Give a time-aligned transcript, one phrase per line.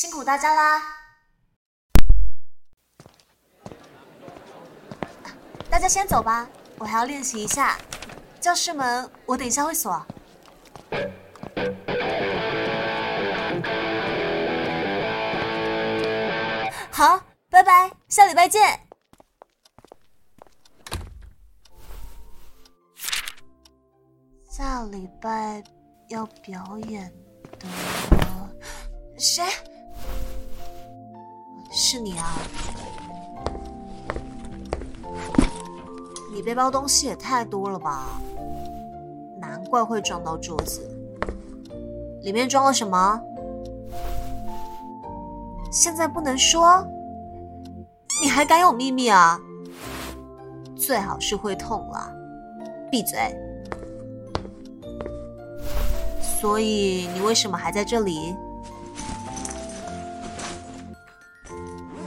[0.00, 0.82] 辛苦大家啦！
[5.68, 6.48] 大家先走吧，
[6.78, 7.76] 我还要练习一下。
[8.40, 9.92] 教室门我等一下会锁。
[16.90, 18.80] 好，拜拜，下礼拜见。
[24.48, 25.62] 下礼拜
[26.08, 27.12] 要表演
[27.58, 27.68] 的
[29.18, 29.44] 谁？
[31.92, 32.38] 是你啊！
[36.32, 38.20] 你背包东西也太多了吧？
[39.40, 40.88] 难怪会撞到桌子。
[42.22, 43.20] 里面装了什么？
[45.72, 46.86] 现在不能说？
[48.22, 49.40] 你还敢有秘密啊？
[50.76, 52.14] 最好是会痛了。
[52.88, 53.36] 闭嘴！
[56.20, 58.32] 所以你为什么还在这里？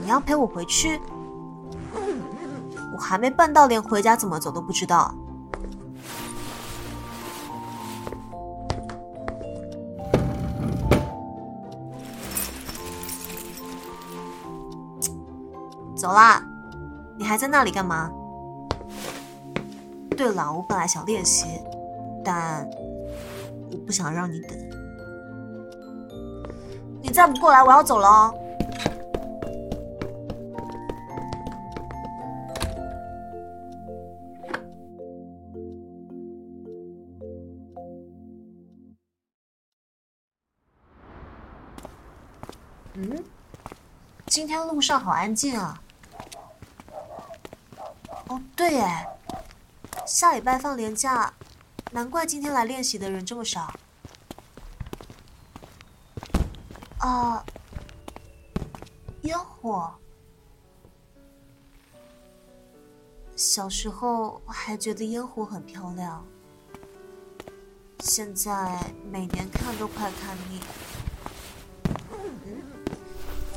[0.04, 1.00] 你要陪我回去？
[2.94, 5.14] 我还没办到连回家怎么走都不知道。
[15.96, 16.42] 走啦！
[17.16, 18.10] 你还在那里干嘛？
[20.10, 21.46] 对了，我本来想练习，
[22.22, 22.68] 但
[23.72, 24.50] 我不想让你等。
[27.00, 28.34] 你再不过来，我要走了哦。
[42.94, 43.24] 嗯，
[44.26, 45.82] 今天路上好安静啊。
[48.28, 49.06] 哦，对哎，
[50.06, 51.34] 下礼拜放年假，
[51.90, 53.74] 难怪今天来练习的人这么少。
[56.98, 57.44] 啊，
[59.22, 59.92] 烟火。
[63.34, 66.24] 小时候还觉得烟火很漂亮，
[67.98, 68.80] 现在
[69.10, 70.60] 每年看都快看腻。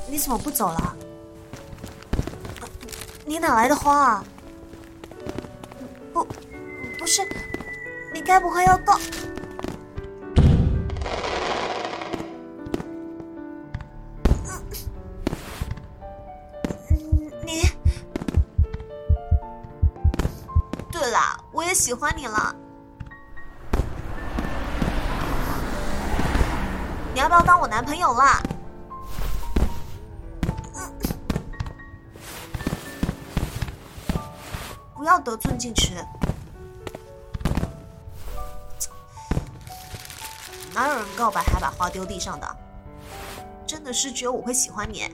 [0.10, 0.96] 你怎么不走了？
[3.26, 4.24] 你哪来的花啊？
[6.14, 6.26] 不，
[6.98, 7.22] 不是，
[8.14, 8.98] 你该不会要告？
[17.46, 17.70] 你？
[20.90, 22.56] 对啦，我也喜欢你了。
[27.14, 28.42] 你要不要当我男朋友啦？
[35.08, 35.94] 不要得寸进尺。
[40.74, 42.58] 哪有人告白还把花丢地上的？
[43.66, 45.10] 真的是只有我会喜欢你。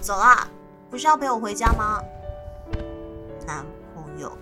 [0.00, 0.48] 走啦，
[0.90, 2.02] 不是要陪我回家吗？
[3.46, 3.64] 男
[3.94, 4.36] 朋友。